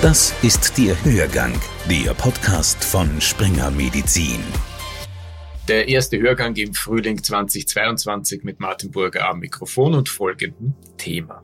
Das 0.00 0.32
ist 0.44 0.78
der 0.78 0.94
Hörgang, 1.04 1.60
der 1.90 2.14
Podcast 2.14 2.84
von 2.84 3.20
Springer 3.20 3.68
Medizin. 3.72 4.38
Der 5.66 5.88
erste 5.88 6.20
Hörgang 6.20 6.54
im 6.54 6.72
Frühling 6.72 7.20
2022 7.20 8.44
mit 8.44 8.60
Martin 8.60 8.92
Burger 8.92 9.28
am 9.28 9.40
Mikrofon 9.40 9.96
und 9.96 10.08
folgendem 10.08 10.74
Thema. 10.98 11.42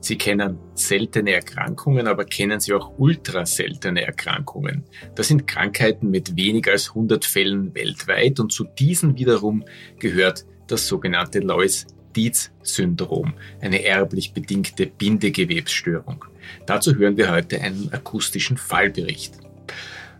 Sie 0.00 0.18
kennen 0.18 0.58
seltene 0.74 1.34
Erkrankungen, 1.34 2.08
aber 2.08 2.24
kennen 2.24 2.58
Sie 2.58 2.72
auch 2.72 2.98
ultraseltene 2.98 4.04
Erkrankungen. 4.04 4.82
Das 5.14 5.28
sind 5.28 5.46
Krankheiten 5.46 6.10
mit 6.10 6.36
weniger 6.36 6.72
als 6.72 6.88
100 6.88 7.24
Fällen 7.24 7.76
weltweit 7.76 8.40
und 8.40 8.50
zu 8.50 8.64
diesen 8.64 9.16
wiederum 9.16 9.64
gehört 10.00 10.44
das 10.66 10.88
sogenannte 10.88 11.38
Lois-Dietz-Syndrom, 11.38 13.34
eine 13.60 13.84
erblich 13.84 14.32
bedingte 14.32 14.86
Bindegewebsstörung. 14.86 16.24
Dazu 16.66 16.94
hören 16.96 17.16
wir 17.16 17.30
heute 17.30 17.60
einen 17.60 17.92
akustischen 17.92 18.56
Fallbericht. 18.56 19.34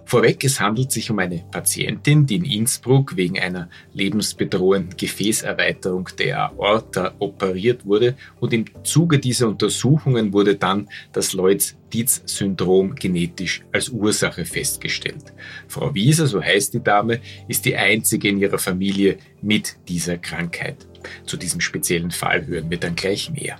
Vorweg, 0.07 0.45
es 0.45 0.61
handelt 0.61 0.93
sich 0.93 1.11
um 1.11 1.19
eine 1.19 1.45
Patientin, 1.51 2.27
die 2.27 2.37
in 2.37 2.45
Innsbruck 2.45 3.17
wegen 3.17 3.39
einer 3.39 3.71
lebensbedrohenden 3.95 4.97
Gefäßerweiterung 4.97 6.11
der 6.19 6.41
Aorta 6.41 7.15
operiert 7.19 7.87
wurde 7.87 8.15
und 8.39 8.53
im 8.53 8.67
Zuge 8.85 9.19
dieser 9.19 9.49
Untersuchungen 9.49 10.33
wurde 10.33 10.57
dann 10.57 10.89
das 11.13 11.33
Lloyds-Dietz-Syndrom 11.33 12.95
genetisch 12.95 13.63
als 13.73 13.89
Ursache 13.89 14.45
festgestellt. 14.45 15.33
Frau 15.69 15.95
Wieser, 15.95 16.27
so 16.27 16.43
heißt 16.43 16.75
die 16.75 16.83
Dame, 16.83 17.21
ist 17.49 17.65
die 17.65 17.77
einzige 17.77 18.29
in 18.29 18.39
ihrer 18.39 18.59
Familie 18.59 19.17
mit 19.41 19.77
dieser 19.89 20.19
Krankheit. 20.19 20.87
Zu 21.25 21.39
diesem 21.39 21.61
speziellen 21.61 22.11
Fall 22.11 22.47
hören 22.47 22.71
wir 22.71 22.79
dann 22.79 22.95
gleich 22.95 23.31
mehr. 23.31 23.57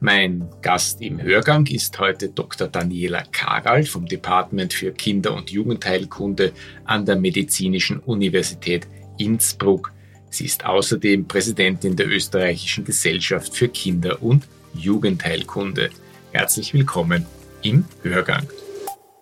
Mein 0.00 0.48
Gast 0.62 1.00
im 1.00 1.20
Hörgang 1.20 1.66
ist 1.66 1.98
heute 1.98 2.28
Dr. 2.28 2.68
Daniela 2.68 3.22
Karal 3.32 3.84
vom 3.84 4.06
Department 4.06 4.72
für 4.72 4.92
Kinder- 4.92 5.34
und 5.34 5.50
Jugendheilkunde 5.50 6.52
an 6.84 7.04
der 7.06 7.16
Medizinischen 7.16 8.00
Universität 8.00 8.86
Innsbruck. 9.18 9.92
Sie 10.30 10.44
ist 10.44 10.64
außerdem 10.64 11.26
Präsidentin 11.26 11.96
der 11.96 12.08
Österreichischen 12.08 12.84
Gesellschaft 12.84 13.56
für 13.56 13.68
Kinder- 13.68 14.22
und 14.22 14.46
Jugendheilkunde. 14.74 15.90
Herzlich 16.32 16.74
willkommen 16.74 17.26
im 17.62 17.84
Hörgang. 18.02 18.46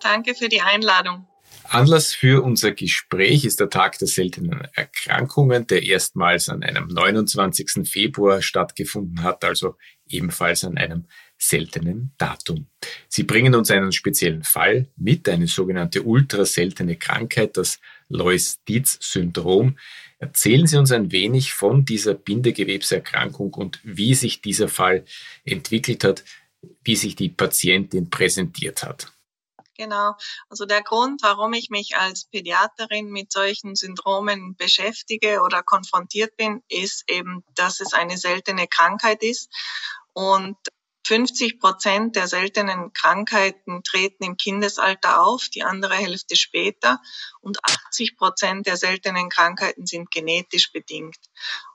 Danke 0.01 0.35
für 0.35 0.49
die 0.49 0.61
Einladung. 0.61 1.25
Anlass 1.69 2.13
für 2.13 2.43
unser 2.43 2.71
Gespräch 2.71 3.43
ist 3.43 3.59
der 3.59 3.69
Tag 3.69 3.97
der 3.99 4.07
seltenen 4.07 4.61
Erkrankungen, 4.73 5.67
der 5.67 5.83
erstmals 5.83 6.49
an 6.49 6.63
einem 6.63 6.87
29. 6.87 7.87
Februar 7.89 8.41
stattgefunden 8.41 9.23
hat, 9.23 9.43
also 9.43 9.75
ebenfalls 10.07 10.63
an 10.63 10.77
einem 10.77 11.05
seltenen 11.37 12.13
Datum. 12.17 12.67
Sie 13.09 13.23
bringen 13.23 13.53
uns 13.53 13.69
einen 13.69 13.91
speziellen 13.91 14.43
Fall 14.43 14.87
mit, 14.95 15.27
eine 15.29 15.47
sogenannte 15.47 16.03
ultraseltene 16.03 16.95
Krankheit, 16.95 17.57
das 17.57 17.79
Lois-Dietz-Syndrom. 18.09 19.77
Erzählen 20.19 20.67
Sie 20.67 20.77
uns 20.77 20.91
ein 20.91 21.11
wenig 21.11 21.53
von 21.53 21.85
dieser 21.85 22.13
Bindegewebserkrankung 22.13 23.53
und 23.53 23.79
wie 23.83 24.15
sich 24.15 24.41
dieser 24.41 24.69
Fall 24.69 25.05
entwickelt 25.43 26.03
hat, 26.03 26.23
wie 26.83 26.95
sich 26.95 27.15
die 27.15 27.29
Patientin 27.29 28.09
präsentiert 28.09 28.83
hat. 28.83 29.16
Genau. 29.77 30.15
Also 30.49 30.65
der 30.65 30.81
Grund, 30.81 31.21
warum 31.21 31.53
ich 31.53 31.69
mich 31.69 31.95
als 31.97 32.25
Pädiaterin 32.25 33.09
mit 33.09 33.31
solchen 33.31 33.75
Syndromen 33.75 34.55
beschäftige 34.55 35.41
oder 35.41 35.61
konfrontiert 35.61 36.35
bin, 36.35 36.63
ist 36.67 37.03
eben, 37.07 37.43
dass 37.53 37.79
es 37.79 37.93
eine 37.93 38.17
seltene 38.17 38.67
Krankheit 38.67 39.21
ist 39.21 39.49
und 40.13 40.57
50 41.07 41.59
Prozent 41.59 42.17
der 42.17 42.27
seltenen 42.27 42.91
Krankheiten 42.91 43.81
treten 43.83 44.25
im 44.25 44.35
Kindesalter 44.35 45.21
auf, 45.21 45.47
die 45.47 45.63
andere 45.63 45.95
Hälfte 45.95 46.35
später. 46.35 46.99
Und 47.39 47.63
80 47.63 48.17
Prozent 48.17 48.67
der 48.67 48.75
seltenen 48.75 49.29
Krankheiten 49.29 49.85
sind 49.85 50.11
genetisch 50.11 50.73
bedingt. 50.73 51.19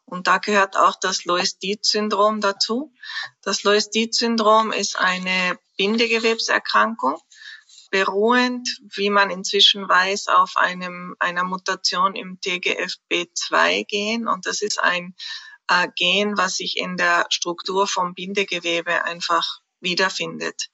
Und 0.05 0.27
da 0.27 0.37
gehört 0.37 0.77
auch 0.77 0.97
das 1.01 1.25
Lois-Dietz-Syndrom 1.25 2.43
dazu. 2.43 2.93
Das 3.41 3.63
Lois-Dietz-Syndrom 3.63 4.71
ist 4.71 4.99
eine 4.99 5.59
Bindegewebserkrankung 5.79 7.19
beruhend, 7.93 8.81
wie 8.97 9.11
man 9.11 9.31
inzwischen 9.31 9.87
weiß, 9.87 10.29
auf 10.29 10.57
einem, 10.57 11.15
einer 11.21 11.45
Mutation 11.45 12.17
im 12.17 12.41
TGFB2-Gen. 12.41 14.27
Und 14.27 14.47
das 14.47 14.63
ist 14.63 14.81
ein 14.81 15.15
äh, 15.69 15.89
Gen, 15.95 16.39
was 16.39 16.57
sich 16.57 16.79
in 16.79 16.97
der 16.97 17.27
Struktur 17.29 17.87
vom 17.87 18.15
Bindegewebe 18.15 19.05
einfach 19.05 19.61
wiederfindet. 19.81 20.71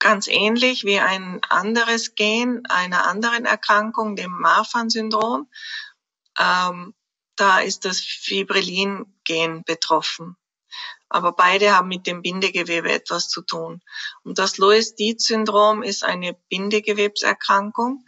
Ganz 0.00 0.26
ähnlich 0.26 0.84
wie 0.84 0.98
ein 0.98 1.40
anderes 1.48 2.16
Gen 2.16 2.66
einer 2.66 3.06
anderen 3.06 3.44
Erkrankung, 3.44 4.16
dem 4.16 4.32
Marfan-Syndrom. 4.32 5.48
Ähm, 6.36 6.94
da 7.36 7.60
ist 7.60 7.84
das 7.84 8.00
Fibrillin-Gen 8.00 9.62
betroffen 9.62 10.36
aber 11.08 11.32
beide 11.32 11.76
haben 11.76 11.88
mit 11.88 12.06
dem 12.06 12.22
Bindegewebe 12.22 12.90
etwas 12.90 13.28
zu 13.28 13.42
tun. 13.42 13.82
Und 14.24 14.38
das 14.38 14.58
Lois-Dietz-Syndrom 14.58 15.82
ist 15.82 16.04
eine 16.04 16.34
Bindegewebserkrankung 16.48 18.04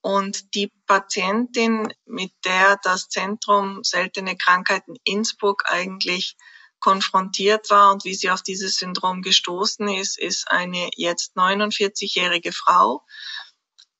und 0.00 0.54
die 0.54 0.72
Patientin, 0.86 1.92
mit 2.04 2.32
der 2.44 2.78
das 2.82 3.08
Zentrum 3.08 3.82
seltene 3.82 4.36
Krankheiten 4.36 4.94
Innsbruck 5.04 5.64
eigentlich 5.66 6.36
konfrontiert 6.78 7.70
war 7.70 7.92
und 7.92 8.04
wie 8.04 8.14
sie 8.14 8.30
auf 8.30 8.42
dieses 8.42 8.76
Syndrom 8.76 9.22
gestoßen 9.22 9.88
ist, 9.88 10.18
ist 10.18 10.48
eine 10.48 10.90
jetzt 10.94 11.36
49-jährige 11.36 12.52
Frau, 12.52 13.04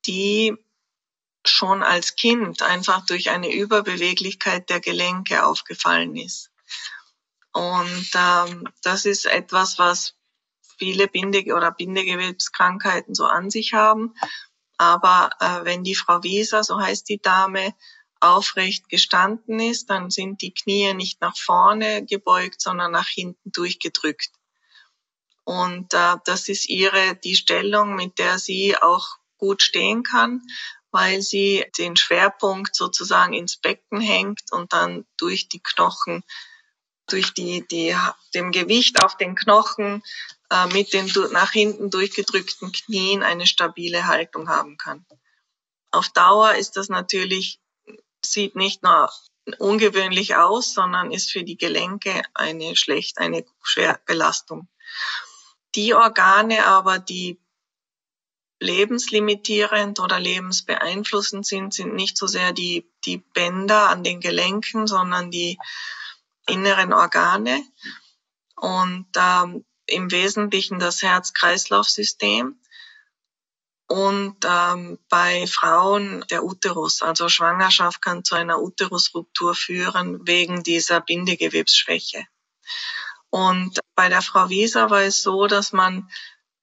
die 0.05 0.55
schon 1.45 1.83
als 1.83 2.15
Kind 2.15 2.61
einfach 2.61 3.05
durch 3.05 3.29
eine 3.29 3.51
Überbeweglichkeit 3.51 4.69
der 4.69 4.79
Gelenke 4.79 5.45
aufgefallen 5.45 6.15
ist. 6.15 6.51
Und 7.53 8.09
ähm, 8.15 8.63
das 8.83 9.05
ist 9.05 9.25
etwas, 9.25 9.79
was 9.79 10.15
viele 10.77 11.07
Binde- 11.07 11.55
oder 11.55 11.71
Bindegewebskrankheiten 11.71 13.15
so 13.15 13.25
an 13.25 13.49
sich 13.49 13.73
haben. 13.73 14.13
Aber 14.77 15.31
äh, 15.39 15.65
wenn 15.65 15.83
die 15.83 15.95
Frau 15.95 16.23
Wieser, 16.23 16.63
so 16.63 16.79
heißt 16.79 17.09
die 17.09 17.19
Dame, 17.21 17.73
aufrecht 18.19 18.89
gestanden 18.89 19.59
ist, 19.59 19.89
dann 19.89 20.09
sind 20.09 20.41
die 20.41 20.53
Knie 20.53 20.93
nicht 20.93 21.21
nach 21.21 21.37
vorne 21.37 22.05
gebeugt, 22.05 22.61
sondern 22.61 22.91
nach 22.91 23.07
hinten 23.07 23.51
durchgedrückt. 23.51 24.31
Und 25.43 25.93
äh, 25.93 26.15
das 26.25 26.49
ist 26.49 26.67
ihre 26.67 27.15
die 27.15 27.35
Stellung, 27.35 27.95
mit 27.95 28.19
der 28.19 28.39
sie 28.39 28.75
auch 28.77 29.17
gut 29.37 29.61
stehen 29.61 30.03
kann, 30.03 30.41
weil 30.91 31.21
sie 31.21 31.65
den 31.77 31.95
Schwerpunkt 31.95 32.75
sozusagen 32.75 33.33
ins 33.33 33.57
Becken 33.57 34.01
hängt 34.01 34.51
und 34.51 34.73
dann 34.73 35.05
durch 35.17 35.47
die 35.47 35.61
Knochen 35.61 36.23
durch 37.07 37.33
die, 37.33 37.65
die, 37.67 37.95
dem 38.33 38.51
Gewicht 38.51 39.03
auf 39.03 39.17
den 39.17 39.35
Knochen 39.35 40.03
äh, 40.49 40.67
mit 40.67 40.93
den 40.93 41.11
nach 41.31 41.51
hinten 41.51 41.89
durchgedrückten 41.89 42.71
Knien 42.71 43.23
eine 43.23 43.47
stabile 43.47 44.07
Haltung 44.07 44.49
haben 44.49 44.77
kann. 44.77 45.05
Auf 45.91 46.09
Dauer 46.09 46.55
ist 46.55 46.77
das 46.77 46.89
natürlich, 46.89 47.59
sieht 48.23 48.55
nicht 48.55 48.83
nur 48.83 49.09
ungewöhnlich 49.59 50.35
aus, 50.35 50.73
sondern 50.73 51.11
ist 51.11 51.31
für 51.31 51.43
die 51.43 51.57
Gelenke 51.57 52.21
eine 52.33 52.75
schlecht, 52.75 53.17
eine 53.17 53.45
Schwerbelastung. 53.63 54.67
Die 55.75 55.93
Organe 55.93 56.65
aber, 56.65 56.99
die 56.99 57.39
lebenslimitierend 58.59 59.99
oder 59.99 60.19
lebensbeeinflussend 60.19 61.45
sind, 61.45 61.73
sind 61.73 61.93
nicht 61.93 62.17
so 62.17 62.27
sehr 62.27 62.53
die, 62.53 62.89
die 63.05 63.17
Bänder 63.17 63.89
an 63.89 64.03
den 64.03 64.19
Gelenken, 64.19 64.87
sondern 64.87 65.29
die 65.29 65.57
inneren 66.47 66.93
Organe 66.93 67.63
und 68.55 69.07
ähm, 69.15 69.65
im 69.85 70.11
Wesentlichen 70.11 70.79
das 70.79 71.01
Herz-Kreislauf-System 71.01 72.59
und 73.87 74.35
ähm, 74.45 74.99
bei 75.09 75.47
Frauen 75.47 76.25
der 76.29 76.43
Uterus. 76.43 77.01
Also 77.01 77.29
Schwangerschaft 77.29 78.01
kann 78.01 78.23
zu 78.23 78.35
einer 78.35 78.61
Uterusruptur 78.61 79.55
führen 79.55 80.27
wegen 80.27 80.63
dieser 80.63 80.99
Bindegewebsschwäche. 80.99 82.25
Und 83.29 83.79
bei 83.95 84.09
der 84.09 84.21
Frau 84.21 84.49
Wieser 84.49 84.89
war 84.89 85.03
es 85.03 85.21
so, 85.23 85.47
dass 85.47 85.71
man 85.71 86.09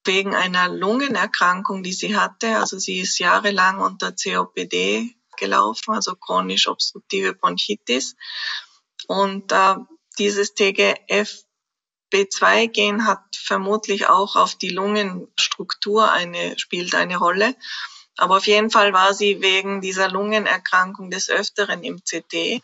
wegen 0.05 0.35
einer 0.35 0.69
Lungenerkrankung, 0.69 1.83
die 1.83 1.93
sie 1.95 2.17
hatte, 2.17 2.59
also 2.59 2.79
sie 2.79 3.01
ist 3.01 3.19
jahrelang 3.19 3.79
unter 3.81 4.13
COPD 4.13 5.17
gelaufen, 5.39 5.95
also 5.95 6.15
chronisch 6.15 6.69
obstruktive 6.69 7.33
Bronchitis, 7.33 8.15
und 9.09 9.51
äh, 9.53 9.75
dieses 10.19 10.55
TGFB2-Gen 10.55 13.07
hat 13.07 13.23
vermutlich 13.37 14.09
auch 14.09 14.37
auf 14.37 14.55
die 14.55 14.71
Lungenstruktur 14.71 16.11
eine, 16.11 16.59
spielt 16.59 16.95
eine 16.95 17.17
Rolle. 17.17 17.55
Aber 18.17 18.37
auf 18.37 18.47
jeden 18.47 18.71
Fall 18.71 18.93
war 18.93 19.13
sie 19.13 19.43
wegen 19.43 19.81
dieser 19.81 20.09
Lungenerkrankung 20.09 21.11
des 21.11 21.31
Öfteren 21.31 21.83
im 21.83 22.01
CT. 22.05 22.63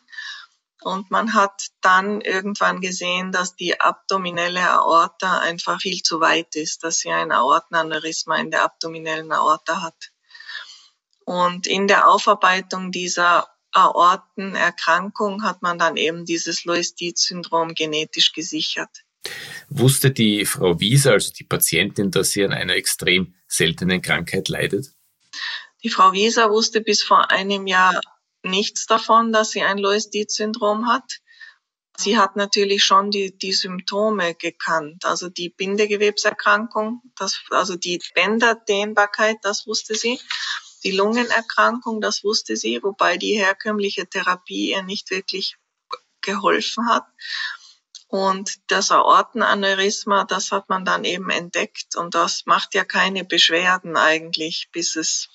Und 0.83 1.11
man 1.11 1.35
hat 1.35 1.67
dann 1.83 2.23
irgendwann 2.23 2.81
gesehen, 2.81 3.33
dass 3.33 3.57
die 3.57 3.81
abdominelle 3.81 4.71
Aorta 4.71 5.41
einfach 5.41 5.81
viel 5.81 6.03
zu 6.03 6.21
weit 6.21 6.55
ist, 6.55 6.85
dass 6.85 7.01
sie 7.01 7.11
ein 7.11 7.33
Aortenaneurysma 7.33 8.37
in 8.37 8.51
der 8.51 8.65
abdominellen 8.65 9.31
Aorta 9.33 9.83
hat. 9.83 10.11
Und 11.27 11.67
in 11.67 11.87
der 11.87 12.09
Aufarbeitung 12.09 12.93
dieser 12.93 13.47
Aortenerkrankung 13.73 15.43
hat 15.43 15.63
man 15.63 15.79
dann 15.79 15.97
eben 15.97 16.25
dieses 16.25 16.65
Loistit-Syndrom 16.65 17.75
genetisch 17.75 18.33
gesichert. 18.33 18.91
Wusste 19.69 20.11
die 20.11 20.45
Frau 20.47 20.81
Wieser, 20.81 21.13
also 21.13 21.33
die 21.33 21.45
Patientin, 21.45 22.11
dass 22.11 22.31
sie 22.31 22.45
an 22.45 22.53
einer 22.53 22.75
extrem 22.75 23.35
seltenen 23.47 24.03
Krankheit 24.03 24.49
leidet? 24.49 24.87
Die 25.83 25.91
Frau 25.91 26.13
Wieser 26.13 26.51
wusste 26.51 26.81
bis 26.81 27.03
vor 27.03 27.31
einem 27.31 27.67
Jahr 27.67 28.01
nichts 28.43 28.87
davon, 28.87 29.33
dass 29.33 29.51
sie 29.51 29.63
ein 29.63 29.79
Loistit-Syndrom 29.79 30.89
hat. 30.89 31.21
Sie 31.97 32.19
hat 32.19 32.37
natürlich 32.37 32.83
schon 32.83 33.11
die, 33.11 33.37
die 33.37 33.53
Symptome 33.53 34.35
gekannt, 34.35 35.05
also 35.05 35.29
die 35.29 35.51
Bindegewebserkrankung, 35.51 37.03
das, 37.17 37.41
also 37.51 37.77
die 37.77 38.01
Bänderdehnbarkeit, 38.15 39.37
das 39.43 39.67
wusste 39.67 39.95
sie. 39.95 40.19
Die 40.83 40.93
Lungenerkrankung, 40.93 42.01
das 42.01 42.25
wusste 42.25 42.57
sie, 42.57 42.83
wobei 42.83 43.17
die 43.17 43.37
herkömmliche 43.37 44.07
Therapie 44.07 44.71
ihr 44.71 44.83
nicht 44.83 45.11
wirklich 45.11 45.57
geholfen 46.21 46.89
hat. 46.89 47.07
Und 48.09 48.59
das 48.67 48.91
Aortenaneurysma, 48.91 50.25
das 50.25 50.51
hat 50.51 50.69
man 50.69 50.85
dann 50.85 51.05
eben 51.05 51.31
entdeckt 51.31 51.95
und 51.95 52.15
das 52.15 52.45
macht 52.45 52.75
ja 52.75 52.85
keine 52.85 53.25
Beschwerden 53.25 53.97
eigentlich, 53.97 54.69
bis 54.73 54.97
es, 54.97 55.29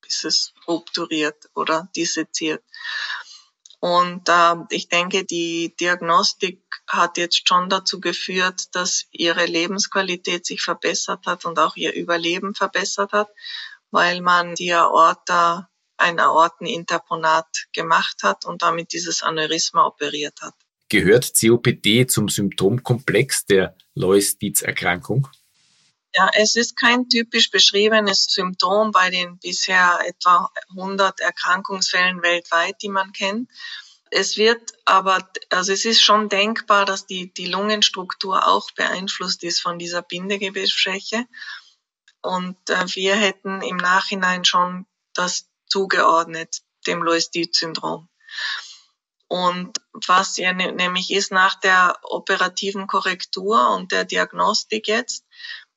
bis 0.00 0.24
es 0.24 0.54
rupturiert 0.66 1.50
oder 1.54 1.90
disseziert. 1.94 2.64
Und 3.78 4.30
äh, 4.30 4.54
ich 4.70 4.88
denke, 4.88 5.24
die 5.24 5.76
Diagnostik 5.78 6.62
hat 6.88 7.18
jetzt 7.18 7.46
schon 7.46 7.68
dazu 7.68 8.00
geführt, 8.00 8.74
dass 8.74 9.04
ihre 9.10 9.44
Lebensqualität 9.44 10.46
sich 10.46 10.62
verbessert 10.62 11.26
hat 11.26 11.44
und 11.44 11.58
auch 11.58 11.76
ihr 11.76 11.92
Überleben 11.92 12.54
verbessert 12.54 13.12
hat, 13.12 13.28
weil 13.94 14.22
man 14.22 14.56
die 14.56 14.72
Aorta, 14.72 15.70
ein 15.96 16.18
Aorteninterponat 16.18 17.46
gemacht 17.72 18.24
hat 18.24 18.44
und 18.44 18.62
damit 18.62 18.92
dieses 18.92 19.22
Aneurysma 19.22 19.86
operiert 19.86 20.40
hat. 20.42 20.54
Gehört 20.88 21.32
COPD 21.40 22.08
zum 22.08 22.28
Symptomkomplex 22.28 23.46
der 23.46 23.76
Lois-Dietz-Erkrankung? 23.94 25.28
Ja, 26.12 26.28
es 26.34 26.56
ist 26.56 26.76
kein 26.76 27.08
typisch 27.08 27.52
beschriebenes 27.52 28.24
Symptom 28.24 28.90
bei 28.90 29.10
den 29.10 29.38
bisher 29.38 30.00
etwa 30.04 30.50
100 30.70 31.20
Erkrankungsfällen 31.20 32.20
weltweit, 32.22 32.74
die 32.82 32.88
man 32.88 33.12
kennt. 33.12 33.48
Es 34.10 34.36
wird 34.36 34.72
aber, 34.84 35.28
also 35.50 35.72
es 35.72 35.84
ist 35.84 36.02
schon 36.02 36.28
denkbar, 36.28 36.84
dass 36.84 37.06
die, 37.06 37.32
die 37.32 37.46
Lungenstruktur 37.46 38.48
auch 38.48 38.72
beeinflusst 38.72 39.44
ist 39.44 39.60
von 39.60 39.78
dieser 39.78 40.02
Bindegewebsschwäche. 40.02 41.26
Und 42.24 42.56
äh, 42.70 42.86
wir 42.94 43.16
hätten 43.16 43.60
im 43.60 43.76
Nachhinein 43.76 44.46
schon 44.46 44.86
das 45.12 45.46
zugeordnet, 45.66 46.62
dem 46.86 47.02
Lois-Dietz-Syndrom. 47.02 48.08
Und 49.28 49.78
was 50.06 50.38
ja 50.38 50.52
ne, 50.54 50.72
nämlich 50.72 51.10
ist 51.10 51.32
nach 51.32 51.54
der 51.60 51.98
operativen 52.02 52.86
Korrektur 52.86 53.74
und 53.74 53.92
der 53.92 54.04
Diagnostik 54.04 54.88
jetzt, 54.88 55.24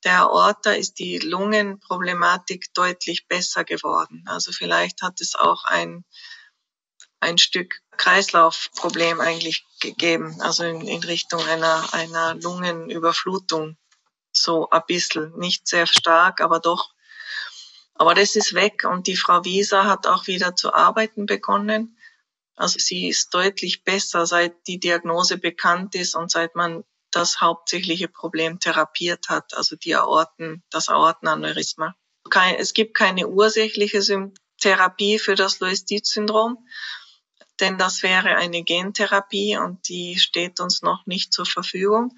der 0.06 0.22
Aorta 0.22 0.72
ist 0.72 1.00
die 1.00 1.20
Lungenproblematik 1.20 2.74
deutlich 2.74 3.28
besser 3.28 3.66
geworden. 3.66 4.24
Also 4.28 4.54
vielleicht 4.54 5.02
hat 5.02 5.20
es 5.20 5.36
auch 5.36 5.66
ein, 5.66 6.06
ein 7.20 7.38
Stück 7.38 7.82
Kreislaufproblem 7.98 9.20
eigentlich 9.20 9.66
gegeben, 9.82 10.40
also 10.42 10.64
in, 10.64 10.88
in 10.88 11.04
Richtung 11.04 11.44
einer, 11.44 11.94
einer 11.94 12.36
Lungenüberflutung. 12.36 13.78
So 14.42 14.70
ein 14.70 14.82
bisschen, 14.88 15.38
nicht 15.38 15.68
sehr 15.68 15.88
stark, 15.88 16.42
aber 16.42 16.60
doch. 16.60 16.94
Aber 17.96 18.14
das 18.14 18.36
ist 18.36 18.54
weg 18.54 18.84
und 18.84 19.08
die 19.08 19.16
Frau 19.16 19.44
Wieser 19.44 19.86
hat 19.86 20.06
auch 20.06 20.28
wieder 20.28 20.56
zu 20.56 20.74
arbeiten 20.74 21.26
begonnen 21.26 21.98
also 22.58 22.80
sie 22.80 23.08
ist 23.08 23.34
deutlich 23.36 23.84
besser, 23.84 24.26
seit 24.26 24.68
die 24.68 24.80
Diagnose 24.80 25.38
bekannt 25.38 25.94
ist 25.94 26.16
und 26.16 26.32
seit 26.32 26.56
man 26.56 26.84
das 27.12 27.40
hauptsächliche 27.40 28.08
Problem 28.08 28.60
therapiert 28.60 29.30
hat, 29.30 29.54
also 29.54 29.76
die 29.76 29.96
Aorten, 29.96 30.64
das 30.72 30.90
Aortenaneurysma. 30.90 31.96
Es 32.58 32.74
gibt 32.74 32.98
keine 32.98 33.28
ursächliche 33.28 34.02
Therapie 34.60 35.20
für 35.20 35.36
das 35.36 35.60
Loistit-Syndrom, 35.60 36.68
denn 37.60 37.78
das 37.78 38.02
wäre 38.02 38.36
eine 38.36 38.64
Gentherapie 38.64 39.58
und 39.58 39.88
die 39.88 40.18
steht 40.18 40.60
uns 40.60 40.82
noch 40.82 41.06
nicht 41.06 41.34
zur 41.34 41.46
Verfügung. 41.46 42.18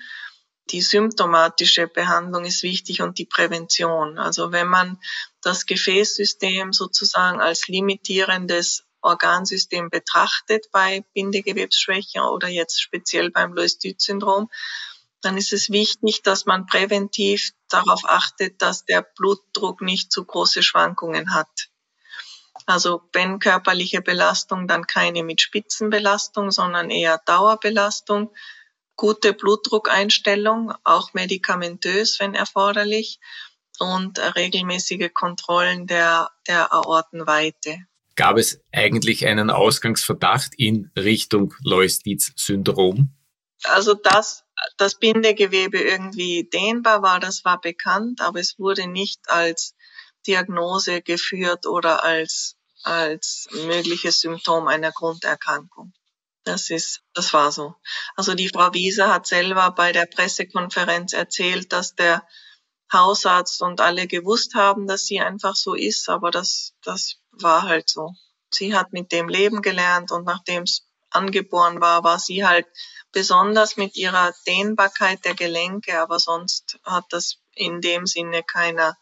Die 0.71 0.81
symptomatische 0.81 1.87
Behandlung 1.87 2.45
ist 2.45 2.63
wichtig 2.63 3.01
und 3.01 3.17
die 3.17 3.25
Prävention. 3.25 4.19
Also 4.19 4.51
wenn 4.51 4.67
man 4.67 4.99
das 5.41 5.65
Gefäßsystem 5.65 6.73
sozusagen 6.73 7.41
als 7.41 7.67
limitierendes 7.67 8.85
Organsystem 9.01 9.89
betrachtet 9.89 10.67
bei 10.71 11.05
Bindegewebsschwäche 11.13 12.21
oder 12.21 12.49
jetzt 12.49 12.81
speziell 12.81 13.31
beim 13.31 13.53
Lois-Dietz-Syndrom, 13.53 14.49
dann 15.21 15.37
ist 15.37 15.53
es 15.53 15.69
wichtig, 15.69 16.21
dass 16.23 16.45
man 16.45 16.65
präventiv 16.65 17.51
darauf 17.67 18.01
achtet, 18.05 18.61
dass 18.61 18.85
der 18.85 19.01
Blutdruck 19.01 19.81
nicht 19.81 20.11
zu 20.11 20.23
große 20.23 20.63
Schwankungen 20.63 21.33
hat. 21.33 21.69
Also 22.65 23.01
wenn 23.13 23.39
körperliche 23.39 24.01
Belastung, 24.01 24.67
dann 24.67 24.85
keine 24.85 25.23
mit 25.23 25.41
Spitzenbelastung, 25.41 26.51
sondern 26.51 26.89
eher 26.89 27.19
Dauerbelastung. 27.25 28.33
Gute 28.99 29.31
Blutdruckeinstellung, 29.31 30.73
auch 30.83 31.13
medikamentös, 31.13 32.19
wenn 32.19 32.35
erforderlich, 32.35 33.19
und 33.79 34.19
regelmäßige 34.35 35.13
Kontrollen 35.13 35.87
der, 35.87 36.29
der 36.49 36.73
Aortenweite 36.73 37.77
gab 38.19 38.37
es 38.37 38.59
eigentlich 38.73 39.25
einen 39.25 39.49
Ausgangsverdacht 39.49 40.51
in 40.57 40.91
Richtung 40.97 41.53
Lois-Dietz-Syndrom? 41.63 43.15
Also 43.63 43.93
dass 43.93 44.43
das 44.75 44.99
Bindegewebe 44.99 45.79
irgendwie 45.79 46.49
dehnbar 46.53 47.01
war, 47.01 47.21
das 47.21 47.45
war 47.45 47.61
bekannt, 47.61 48.19
aber 48.19 48.41
es 48.41 48.59
wurde 48.59 48.87
nicht 48.87 49.21
als 49.29 49.73
Diagnose 50.27 51.01
geführt 51.01 51.65
oder 51.65 52.03
als, 52.03 52.57
als 52.83 53.47
mögliches 53.67 54.19
Symptom 54.19 54.67
einer 54.67 54.91
Grunderkrankung. 54.91 55.93
Das 56.43 56.69
ist, 56.69 57.01
das 57.13 57.33
war 57.33 57.51
so. 57.51 57.75
Also 58.15 58.33
die 58.33 58.49
Frau 58.49 58.73
Wieser 58.73 59.13
hat 59.13 59.27
selber 59.27 59.71
bei 59.71 59.91
der 59.91 60.05
Pressekonferenz 60.05 61.13
erzählt, 61.13 61.73
dass 61.73 61.95
der 61.95 62.25
Hausarzt 62.91 63.61
und 63.61 63.81
alle 63.81 64.07
gewusst 64.07 64.55
haben, 64.55 64.87
dass 64.87 65.05
sie 65.05 65.19
einfach 65.19 65.55
so 65.55 65.75
ist, 65.75 66.09
aber 66.09 66.31
das, 66.31 66.73
das 66.81 67.17
war 67.31 67.63
halt 67.63 67.87
so. 67.87 68.13
Sie 68.51 68.75
hat 68.75 68.93
mit 68.93 69.11
dem 69.11 69.29
Leben 69.29 69.61
gelernt 69.61 70.11
und 70.11 70.25
nachdem 70.25 70.63
es 70.63 70.87
angeboren 71.11 71.81
war, 71.81 72.03
war 72.03 72.19
sie 72.19 72.45
halt 72.45 72.65
besonders 73.11 73.77
mit 73.77 73.95
ihrer 73.95 74.33
Dehnbarkeit 74.47 75.23
der 75.25 75.35
Gelenke, 75.35 75.99
aber 75.99 76.19
sonst 76.19 76.79
hat 76.83 77.05
das 77.09 77.37
in 77.53 77.81
dem 77.81 78.05
Sinne 78.05 78.43
keiner 78.43 78.97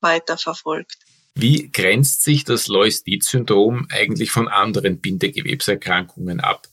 weiter 0.00 0.38
verfolgt. 0.38 1.05
Wie 1.38 1.70
grenzt 1.70 2.22
sich 2.22 2.44
das 2.44 2.66
Lois-Dietz-Syndrom 2.66 3.88
eigentlich 3.90 4.30
von 4.30 4.48
anderen 4.48 5.02
Bindegewebserkrankungen 5.02 6.40
ab, 6.40 6.66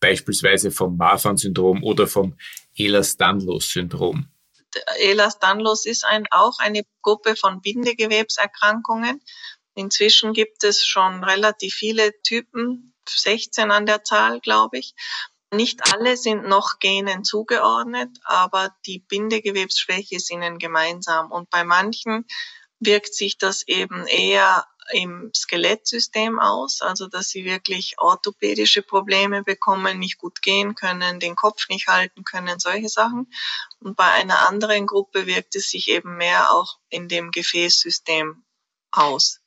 beispielsweise 0.00 0.70
vom 0.70 0.96
Marfan-Syndrom 0.96 1.84
oder 1.84 2.06
vom 2.06 2.34
Ehlers-Danlos-Syndrom? 2.76 4.30
Ehlers-Danlos 5.00 5.84
ist 5.84 6.06
ein, 6.06 6.26
auch 6.30 6.58
eine 6.60 6.84
Gruppe 7.02 7.36
von 7.36 7.60
Bindegewebserkrankungen. 7.60 9.20
Inzwischen 9.74 10.32
gibt 10.32 10.64
es 10.64 10.86
schon 10.86 11.22
relativ 11.22 11.74
viele 11.74 12.18
Typen, 12.22 12.94
16 13.06 13.70
an 13.70 13.84
der 13.84 14.02
Zahl, 14.02 14.40
glaube 14.40 14.78
ich. 14.78 14.94
Nicht 15.52 15.92
alle 15.92 16.16
sind 16.16 16.48
noch 16.48 16.78
Genen 16.78 17.22
zugeordnet, 17.22 18.16
aber 18.24 18.74
die 18.86 19.00
Bindegewebsschwäche 19.00 20.16
ist 20.16 20.30
ihnen 20.30 20.56
gemeinsam. 20.58 21.30
Und 21.30 21.50
bei 21.50 21.64
manchen 21.64 22.24
wirkt 22.80 23.14
sich 23.14 23.38
das 23.38 23.66
eben 23.66 24.06
eher 24.06 24.66
im 24.92 25.30
Skelettsystem 25.34 26.38
aus, 26.38 26.80
also 26.80 27.08
dass 27.08 27.28
sie 27.28 27.44
wirklich 27.44 27.96
orthopädische 27.98 28.82
Probleme 28.82 29.42
bekommen, 29.42 29.98
nicht 29.98 30.18
gut 30.18 30.42
gehen 30.42 30.74
können, 30.74 31.18
den 31.18 31.34
Kopf 31.36 31.68
nicht 31.68 31.88
halten 31.88 32.24
können, 32.24 32.58
solche 32.58 32.88
Sachen. 32.88 33.32
Und 33.80 33.96
bei 33.96 34.10
einer 34.10 34.46
anderen 34.48 34.86
Gruppe 34.86 35.26
wirkt 35.26 35.56
es 35.56 35.70
sich 35.70 35.88
eben 35.88 36.16
mehr 36.16 36.52
auch 36.52 36.78
in 36.88 37.08
dem 37.08 37.30
Gefäßsystem 37.30 38.44
aus. 38.92 39.40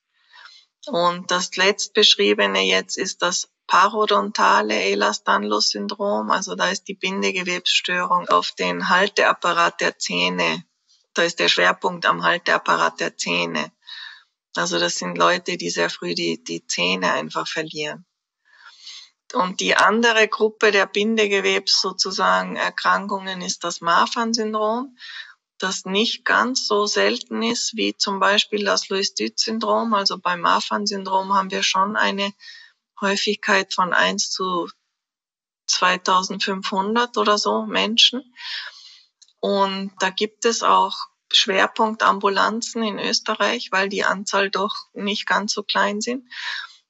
Und 0.87 1.31
das 1.31 1.55
letztbeschriebene 1.55 2.61
jetzt 2.61 2.97
ist 2.97 3.21
das 3.21 3.49
parodontale 3.67 4.73
Ehlers-Danlos-Syndrom, 4.73 6.31
also 6.31 6.55
da 6.55 6.69
ist 6.69 6.87
die 6.87 6.95
Bindegewebsstörung 6.95 8.27
auf 8.29 8.51
den 8.53 8.89
Halteapparat 8.89 9.79
der 9.79 9.99
Zähne. 9.99 10.65
Da 11.13 11.23
ist 11.23 11.39
der 11.39 11.47
Schwerpunkt 11.47 12.05
am 12.05 12.23
Halteapparat 12.23 12.99
der 12.99 13.17
Zähne. 13.17 13.71
Also 14.55 14.79
das 14.79 14.95
sind 14.95 15.17
Leute, 15.17 15.57
die 15.57 15.69
sehr 15.69 15.89
früh 15.89 16.15
die, 16.15 16.43
die 16.43 16.65
Zähne 16.65 17.13
einfach 17.13 17.47
verlieren. 17.47 18.05
Und 19.33 19.59
die 19.59 19.75
andere 19.75 20.27
Gruppe 20.27 20.71
der 20.71 20.87
Bindegewebs 20.87 21.81
sozusagen 21.81 22.55
Erkrankungen 22.55 23.41
ist 23.41 23.63
das 23.63 23.79
Marfan-Syndrom, 23.79 24.97
das 25.59 25.85
nicht 25.85 26.25
ganz 26.25 26.65
so 26.67 26.85
selten 26.85 27.43
ist 27.43 27.75
wie 27.75 27.95
zum 27.95 28.19
Beispiel 28.19 28.63
das 28.63 28.89
Louis-Dütz-Syndrom. 28.89 29.93
Also 29.93 30.17
beim 30.17 30.39
Marfan-Syndrom 30.39 31.33
haben 31.33 31.51
wir 31.51 31.63
schon 31.63 31.95
eine 31.95 32.33
Häufigkeit 33.01 33.73
von 33.73 33.93
1 33.93 34.31
zu 34.31 34.69
2500 35.67 37.17
oder 37.17 37.37
so 37.37 37.65
Menschen. 37.65 38.33
Und 39.39 39.91
da 39.99 40.09
gibt 40.09 40.45
es 40.45 40.63
auch 40.63 41.07
Schwerpunktambulanzen 41.31 42.83
in 42.83 42.99
Österreich, 42.99 43.71
weil 43.71 43.89
die 43.89 44.03
Anzahl 44.03 44.49
doch 44.49 44.75
nicht 44.93 45.25
ganz 45.25 45.53
so 45.53 45.63
klein 45.63 46.01
sind. 46.01 46.27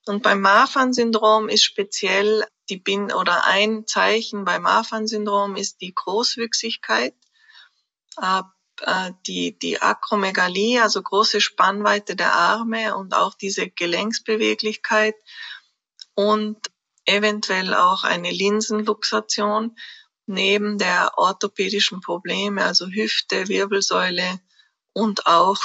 Und 0.06 0.24
beim 0.24 0.42
Marfan-Syndrom 0.42 1.50
ist 1.50 1.64
speziell 1.64 2.46
die 2.70 2.78
Bin 2.78 3.12
oder 3.12 3.46
ein 3.46 3.86
Zeichen 3.86 4.46
beim 4.46 4.64
Marfan-Syndrom 4.64 5.56
ist 5.56 5.82
die 5.82 5.94
Großwüchsigkeit, 5.94 7.14
äh, 8.22 8.42
die, 9.28 9.58
die 9.60 9.82
Akromegalie, 9.82 10.82
also 10.82 11.02
große 11.02 11.42
Spannweite 11.42 12.16
der 12.16 12.34
Arme 12.34 12.96
und 12.96 13.14
auch 13.14 13.34
diese 13.34 13.70
Gelenksbeweglichkeit 13.70 15.16
und 16.16 16.58
eventuell 17.06 17.74
auch 17.74 18.04
eine 18.04 18.32
Linsenluxation 18.32 19.76
neben 20.30 20.78
der 20.78 21.18
orthopädischen 21.18 22.02
Probleme, 22.02 22.64
also 22.64 22.88
Hüfte, 22.88 23.48
Wirbelsäule 23.48 24.40
und 24.94 25.26
auch 25.26 25.60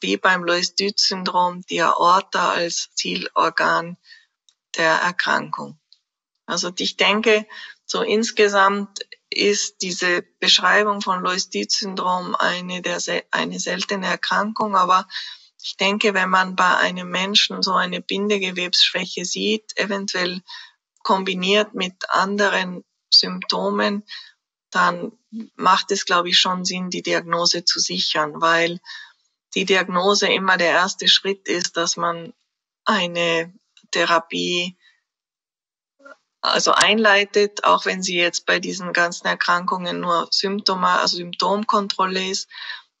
wie 0.00 0.16
beim 0.16 0.44
Lois-Dütz-Syndrom 0.44 1.62
die 1.62 1.82
Aorta 1.82 2.52
als 2.52 2.90
Zielorgan 2.94 3.96
der 4.76 4.92
Erkrankung. 4.92 5.78
Also 6.46 6.70
ich 6.78 6.96
denke, 6.96 7.46
so 7.84 8.02
insgesamt 8.02 9.00
ist 9.30 9.82
diese 9.82 10.22
Beschreibung 10.38 11.00
von 11.00 11.22
Lois-Dietz-Syndrom 11.22 12.34
eine, 12.34 12.82
der, 12.82 12.98
eine 13.30 13.58
seltene 13.58 14.06
Erkrankung, 14.06 14.76
aber 14.76 15.08
ich 15.62 15.76
denke, 15.76 16.14
wenn 16.14 16.30
man 16.30 16.56
bei 16.56 16.76
einem 16.76 17.10
Menschen 17.10 17.62
so 17.62 17.72
eine 17.72 18.00
Bindegewebsschwäche 18.00 19.24
sieht, 19.24 19.76
eventuell 19.76 20.42
kombiniert 21.02 21.74
mit 21.74 22.10
anderen 22.10 22.84
Symptomen, 23.18 24.04
dann 24.70 25.12
macht 25.56 25.90
es, 25.90 26.04
glaube 26.04 26.28
ich, 26.28 26.38
schon 26.38 26.64
Sinn, 26.64 26.90
die 26.90 27.02
Diagnose 27.02 27.64
zu 27.64 27.80
sichern, 27.80 28.40
weil 28.40 28.80
die 29.54 29.64
Diagnose 29.64 30.28
immer 30.28 30.56
der 30.56 30.70
erste 30.70 31.08
Schritt 31.08 31.48
ist, 31.48 31.76
dass 31.76 31.96
man 31.96 32.34
eine 32.84 33.52
Therapie 33.90 34.76
also 36.40 36.72
einleitet, 36.72 37.64
auch 37.64 37.84
wenn 37.86 38.02
sie 38.02 38.16
jetzt 38.16 38.46
bei 38.46 38.60
diesen 38.60 38.92
ganzen 38.92 39.26
Erkrankungen 39.26 40.00
nur 40.00 40.28
Symptome, 40.30 40.86
also 40.86 41.16
Symptomkontrolle 41.16 42.30
ist. 42.30 42.48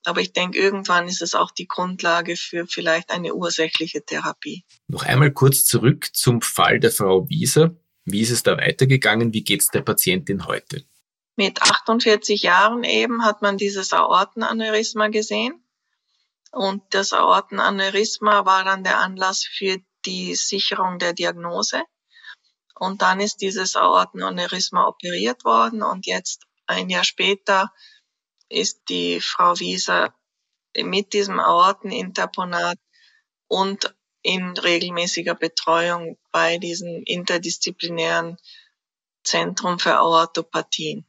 Aber 0.04 0.20
ich 0.20 0.32
denke, 0.32 0.58
irgendwann 0.58 1.06
ist 1.06 1.22
es 1.22 1.34
auch 1.34 1.50
die 1.50 1.68
Grundlage 1.68 2.36
für 2.36 2.66
vielleicht 2.66 3.10
eine 3.10 3.34
ursächliche 3.34 4.04
Therapie. 4.04 4.64
Noch 4.86 5.02
einmal 5.02 5.32
kurz 5.32 5.66
zurück 5.66 6.08
zum 6.14 6.40
Fall 6.40 6.80
der 6.80 6.90
Frau 6.90 7.28
Wieser. 7.28 7.76
Wie 8.12 8.20
ist 8.20 8.30
es 8.30 8.42
da 8.42 8.56
weitergegangen? 8.56 9.32
Wie 9.32 9.44
geht 9.44 9.60
es 9.60 9.68
der 9.68 9.82
Patientin 9.82 10.46
heute? 10.46 10.84
Mit 11.36 11.62
48 11.62 12.42
Jahren 12.42 12.84
eben 12.84 13.24
hat 13.24 13.42
man 13.42 13.56
dieses 13.56 13.92
Aortenaneurysma 13.92 15.08
gesehen. 15.08 15.62
Und 16.50 16.82
das 16.90 17.12
Aortenaneurysma 17.12 18.44
war 18.44 18.64
dann 18.64 18.82
der 18.82 18.98
Anlass 18.98 19.44
für 19.44 19.78
die 20.06 20.34
Sicherung 20.34 20.98
der 20.98 21.12
Diagnose. 21.12 21.82
Und 22.74 23.02
dann 23.02 23.20
ist 23.20 23.40
dieses 23.40 23.76
Aortenaneurysma 23.76 24.86
operiert 24.86 25.44
worden 25.44 25.82
und 25.82 26.06
jetzt 26.06 26.44
ein 26.66 26.90
Jahr 26.90 27.04
später 27.04 27.72
ist 28.48 28.82
die 28.88 29.20
Frau 29.20 29.58
Wieser 29.58 30.14
mit 30.76 31.12
diesem 31.12 31.40
Aorteninterponat 31.40 32.78
und 33.48 33.94
in 34.22 34.56
regelmäßiger 34.56 35.34
Betreuung 35.34 36.18
bei 36.32 36.58
diesem 36.58 37.02
interdisziplinären 37.04 38.36
Zentrum 39.24 39.78
für 39.78 39.96
Aortopathien. 39.96 41.04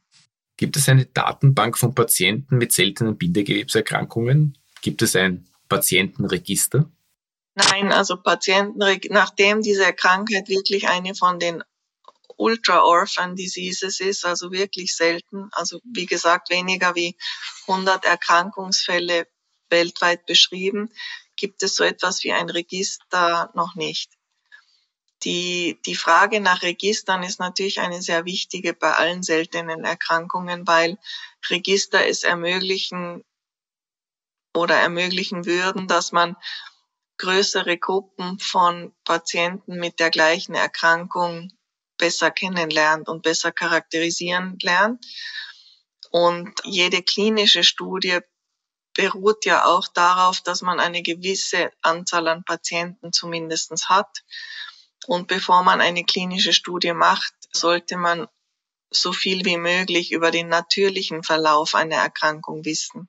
Gibt 0.56 0.76
es 0.76 0.88
eine 0.88 1.06
Datenbank 1.06 1.78
von 1.78 1.94
Patienten 1.94 2.58
mit 2.58 2.72
seltenen 2.72 3.16
Bindegewebserkrankungen? 3.16 4.58
Gibt 4.82 5.02
es 5.02 5.16
ein 5.16 5.48
Patientenregister? 5.68 6.90
Nein, 7.54 7.92
also 7.92 8.16
Patienten, 8.16 8.78
nachdem 9.10 9.62
diese 9.62 9.92
Krankheit 9.92 10.48
wirklich 10.48 10.88
eine 10.88 11.14
von 11.14 11.38
den 11.38 11.62
Ultra-Orphan 12.36 13.36
Diseases 13.36 14.00
ist, 14.00 14.24
also 14.24 14.50
wirklich 14.50 14.94
selten, 14.94 15.48
also 15.52 15.80
wie 15.84 16.06
gesagt 16.06 16.50
weniger 16.50 16.94
wie 16.94 17.16
100 17.66 18.04
Erkrankungsfälle 18.04 19.26
weltweit 19.68 20.26
beschrieben, 20.26 20.90
gibt 21.40 21.62
es 21.62 21.74
so 21.74 21.84
etwas 21.84 22.22
wie 22.22 22.32
ein 22.32 22.50
Register 22.50 23.50
noch 23.54 23.74
nicht. 23.74 24.12
Die, 25.24 25.80
die 25.86 25.96
Frage 25.96 26.40
nach 26.40 26.62
Registern 26.62 27.22
ist 27.22 27.40
natürlich 27.40 27.80
eine 27.80 28.00
sehr 28.00 28.24
wichtige 28.24 28.74
bei 28.74 28.92
allen 28.92 29.22
seltenen 29.22 29.84
Erkrankungen, 29.84 30.66
weil 30.66 30.98
Register 31.48 32.06
es 32.06 32.24
ermöglichen 32.24 33.24
oder 34.54 34.76
ermöglichen 34.76 35.46
würden, 35.46 35.88
dass 35.88 36.12
man 36.12 36.36
größere 37.18 37.78
Gruppen 37.78 38.38
von 38.38 38.94
Patienten 39.04 39.78
mit 39.78 39.98
der 40.00 40.10
gleichen 40.10 40.54
Erkrankung 40.54 41.52
besser 41.98 42.30
kennenlernt 42.30 43.08
und 43.08 43.22
besser 43.22 43.52
charakterisieren 43.52 44.58
lernt. 44.62 45.04
Und 46.10 46.52
jede 46.64 47.02
klinische 47.02 47.62
Studie 47.62 48.20
beruht 48.94 49.44
ja 49.44 49.64
auch 49.64 49.88
darauf, 49.88 50.40
dass 50.40 50.62
man 50.62 50.80
eine 50.80 51.02
gewisse 51.02 51.70
Anzahl 51.82 52.28
an 52.28 52.44
Patienten 52.44 53.12
zumindestens 53.12 53.88
hat. 53.88 54.22
Und 55.06 55.28
bevor 55.28 55.62
man 55.62 55.80
eine 55.80 56.04
klinische 56.04 56.52
Studie 56.52 56.92
macht, 56.92 57.32
sollte 57.52 57.96
man 57.96 58.28
so 58.90 59.12
viel 59.12 59.44
wie 59.44 59.56
möglich 59.56 60.12
über 60.12 60.30
den 60.30 60.48
natürlichen 60.48 61.22
Verlauf 61.22 61.74
einer 61.74 61.96
Erkrankung 61.96 62.64
wissen. 62.64 63.08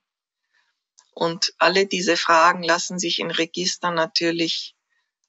Und 1.13 1.53
alle 1.57 1.87
diese 1.87 2.15
Fragen 2.15 2.63
lassen 2.63 2.99
sich 2.99 3.19
in 3.19 3.31
Registern 3.31 3.95
natürlich 3.95 4.75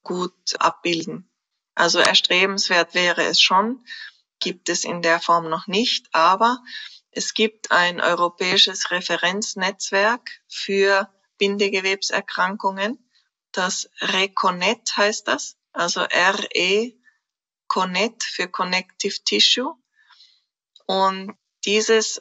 gut 0.02 0.34
abbilden. 0.58 1.28
Also 1.74 1.98
erstrebenswert 1.98 2.94
wäre 2.94 3.24
es 3.24 3.40
schon, 3.40 3.84
gibt 4.38 4.68
es 4.68 4.84
in 4.84 5.02
der 5.02 5.20
Form 5.20 5.48
noch 5.48 5.66
nicht, 5.66 6.06
aber 6.12 6.62
es 7.12 7.34
gibt 7.34 7.70
ein 7.70 8.00
europäisches 8.00 8.90
Referenznetzwerk 8.90 10.28
für 10.48 11.12
Bindegewebserkrankungen. 11.36 12.98
Das 13.52 13.90
RECONNET 14.00 14.96
heißt 14.96 15.28
das, 15.28 15.58
also 15.72 16.00
RE 16.00 16.92
Connect 17.68 18.24
für 18.24 18.48
Connective 18.48 19.22
Tissue. 19.24 19.74
Und 20.86 21.36
dieses 21.66 22.20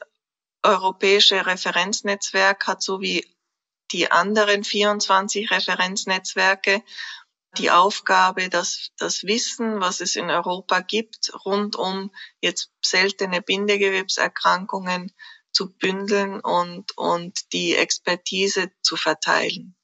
europäische 0.61 1.45
Referenznetzwerk 1.45 2.67
hat 2.67 2.81
so 2.81 2.99
wie 2.99 3.25
die 3.91 4.11
anderen 4.11 4.63
24 4.63 5.51
Referenznetzwerke 5.51 6.83
die 7.57 7.71
Aufgabe, 7.71 8.49
das, 8.49 8.91
das 8.97 9.23
Wissen, 9.23 9.81
was 9.81 9.99
es 9.99 10.15
in 10.15 10.29
Europa 10.29 10.79
gibt, 10.79 11.31
rund 11.45 11.75
um 11.75 12.11
jetzt 12.39 12.71
seltene 12.81 13.41
Bindegewebserkrankungen 13.41 15.11
zu 15.51 15.73
bündeln 15.77 16.39
und, 16.39 16.97
und 16.97 17.51
die 17.53 17.75
Expertise 17.75 18.71
zu 18.81 18.95
verteilen. 18.95 19.75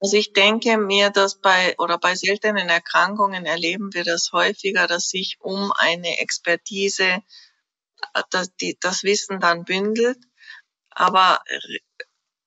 Also 0.00 0.16
ich 0.16 0.32
denke 0.32 0.78
mir, 0.78 1.10
dass 1.10 1.40
bei 1.40 1.74
oder 1.76 1.98
bei 1.98 2.14
seltenen 2.14 2.70
Erkrankungen 2.70 3.44
erleben 3.44 3.92
wir 3.92 4.02
das 4.02 4.32
häufiger, 4.32 4.86
dass 4.86 5.10
sich 5.10 5.36
um 5.40 5.72
eine 5.76 6.20
Expertise 6.20 7.22
das, 8.30 8.54
die, 8.56 8.78
das 8.80 9.02
Wissen 9.02 9.40
dann 9.40 9.64
bündelt. 9.64 10.18
Aber 10.88 11.42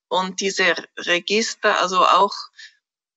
und 0.08 0.42
diese 0.42 0.76
Register, 0.98 1.80
also 1.80 2.06
auch 2.06 2.34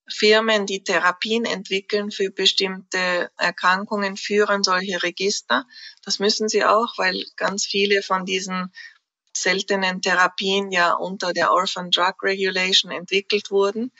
Firmen, 0.09 0.65
die 0.65 0.83
Therapien 0.83 1.45
entwickeln 1.45 2.11
für 2.11 2.31
bestimmte 2.31 3.29
Erkrankungen, 3.37 4.15
führen 4.15 4.63
solche 4.63 5.03
Register. 5.03 5.65
Das 6.03 6.19
müssen 6.19 6.47
sie 6.47 6.63
auch, 6.63 6.97
weil 6.97 7.23
ganz 7.35 7.65
viele 7.65 8.01
von 8.01 8.25
diesen 8.25 8.71
seltenen 9.35 10.01
Therapien 10.01 10.71
ja 10.71 10.93
unter 10.93 11.33
der 11.33 11.51
Orphan 11.51 11.91
Drug 11.91 12.15
Regulation 12.23 12.91
entwickelt 12.91 13.51
wurden. 13.51 13.91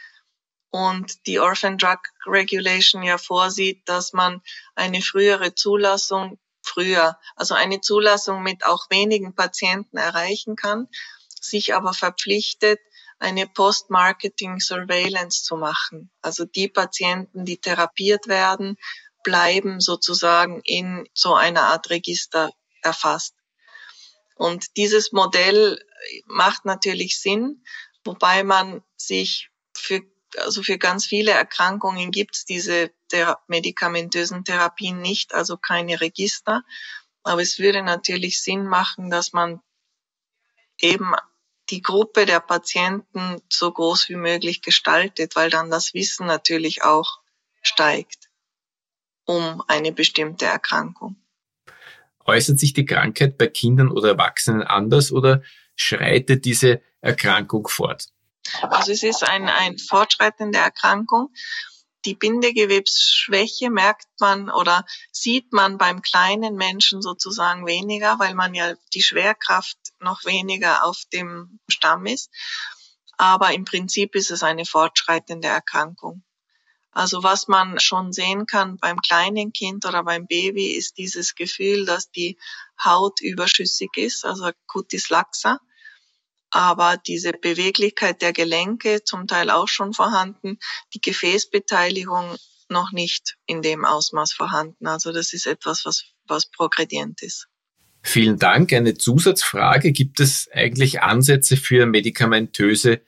Und 0.70 1.26
die 1.28 1.40
Orphan 1.40 1.78
Drug 1.78 2.00
Regulation 2.26 3.04
ja 3.04 3.18
vorsieht, 3.18 3.88
dass 3.88 4.14
man 4.14 4.42
eine 4.76 5.02
frühere 5.02 5.56
Zulassung 5.56 6.40
früher, 6.62 7.18
also 7.36 7.54
eine 7.54 7.82
Zulassung 7.82 8.44
mit 8.44 8.66
auch 8.66 8.90
wenigen 8.90 9.36
Patienten 9.36 9.98
erreichen 9.98 10.56
kann, 10.56 10.88
sich 11.40 11.74
aber 11.74 11.94
verpflichtet, 11.94 12.80
eine 13.19 13.47
Post-Marketing 13.47 14.59
Surveillance 14.59 15.43
zu 15.43 15.57
machen. 15.57 16.12
Also 16.21 16.45
die 16.45 16.67
Patienten, 16.67 17.45
die 17.45 17.57
therapiert 17.57 18.27
werden, 18.27 18.77
bleiben 19.24 19.79
sozusagen 19.79 20.62
in 20.63 21.07
so 21.13 21.33
einer 21.36 21.63
Art 21.63 21.89
Register 21.89 22.51
erfasst. 22.81 23.36
Und 24.36 24.77
dieses 24.77 25.12
Modell 25.12 25.83
macht 26.25 26.65
natürlich 26.65 27.19
Sinn, 27.19 27.63
wobei 28.05 28.43
man 28.43 28.83
sich 28.95 29.50
für, 29.75 30.01
also 30.38 30.62
für 30.62 30.77
ganz 30.77 31.05
viele 31.05 31.31
Erkrankungen 31.31 32.12
gibt 32.12 32.36
es 32.36 32.45
diese 32.45 32.91
Thera 33.09 33.41
medikamentösen 33.47 34.43
Therapien 34.43 35.01
nicht, 35.01 35.33
also 35.33 35.57
keine 35.57 36.00
Register. 36.00 36.63
Aber 37.24 37.41
es 37.41 37.57
würde 37.57 37.81
natürlich 37.81 38.41
Sinn 38.41 38.67
machen, 38.67 39.09
dass 39.09 39.33
man 39.33 39.59
eben 40.79 41.13
die 41.69 41.81
Gruppe 41.81 42.25
der 42.25 42.39
Patienten 42.39 43.41
so 43.50 43.71
groß 43.71 44.09
wie 44.09 44.15
möglich 44.15 44.62
gestaltet, 44.62 45.36
weil 45.36 45.50
dann 45.50 45.69
das 45.69 45.93
Wissen 45.93 46.27
natürlich 46.27 46.83
auch 46.83 47.19
steigt 47.62 48.27
um 49.27 49.62
eine 49.67 49.91
bestimmte 49.91 50.45
Erkrankung. 50.45 51.17
Äußert 52.25 52.59
sich 52.59 52.74
die 52.74 52.86
Krankheit 52.86 53.38
bei 53.38 53.47
Kindern 53.47 53.89
oder 53.89 54.09
Erwachsenen 54.09 54.63
anders 54.63 55.12
oder 55.12 55.43
schreitet 55.75 56.45
diese 56.45 56.81
Erkrankung 57.01 57.67
fort? 57.67 58.07
Also 58.62 58.93
es 58.93 59.03
ist 59.03 59.24
ein, 59.27 59.47
ein 59.50 59.77
fortschreitende 59.77 60.57
Erkrankung. 60.57 61.29
Die 62.06 62.16
Bindegewebsschwäche 62.16 63.70
merkt 63.70 64.08
man 64.20 64.50
oder 64.50 64.86
sieht 65.12 65.51
man 65.51 65.77
beim 65.77 66.01
kleinen 66.01 66.56
Menschen 66.56 67.01
sozusagen 67.01 67.66
weniger, 67.66 68.20
weil 68.20 68.36
man 68.36 68.54
ja 68.54 68.75
die 68.94 69.01
Schwerkraft 69.01 69.77
noch 70.00 70.24
weniger 70.25 70.86
auf 70.86 71.04
dem 71.12 71.60
Stamm 71.68 72.06
ist. 72.06 72.30
Aber 73.18 73.54
im 73.54 73.66
Prinzip 73.66 74.16
ist 74.16 74.32
es 74.32 74.44
eine 74.44 74.66
fortschreitende 74.66 75.48
Erkrankung. 75.48 76.24
Also 76.92 77.22
was 77.22 77.48
man 77.48 77.80
schon 77.80 78.12
sehen 78.12 78.48
kann 78.48 78.77
beim 78.77 79.00
kleinen 79.01 79.54
Kind 79.54 79.86
oder 79.86 80.04
beim 80.04 80.25
Baby 80.25 80.72
ist 80.72 80.98
dieses 80.98 81.36
Gefühl, 81.36 81.86
dass 81.86 82.10
die 82.10 82.39
Haut 82.84 83.22
überschüssig 83.22 83.89
ist, 83.98 84.25
also 84.25 84.50
Cutis 84.66 85.10
laxa. 85.10 85.60
Aber 86.58 86.98
diese 86.98 87.34
Beweglichkeit 87.34 88.24
der 88.24 88.34
Gelenke 88.34 89.04
zum 89.04 89.28
Teil 89.28 89.52
auch 89.52 89.68
schon 89.68 89.94
vorhanden, 89.94 90.58
die 90.96 91.00
Gefäßbeteiligung 91.00 92.36
noch 92.68 92.92
nicht 92.92 93.36
in 93.46 93.62
dem 93.62 93.86
Ausmaß 93.86 94.34
vorhanden. 94.34 94.88
Also 94.88 95.14
das 95.14 95.34
ist 95.34 95.46
etwas, 95.46 95.86
was, 95.86 96.06
was 96.26 96.50
progredient 96.50 97.22
ist. 97.22 97.46
Vielen 98.02 98.40
Dank. 98.40 98.74
Eine 98.74 98.98
Zusatzfrage. 98.98 99.92
Gibt 99.92 100.20
es 100.20 100.50
eigentlich 100.52 101.04
Ansätze 101.04 101.58
für 101.58 101.86
medikamentöse 101.86 103.02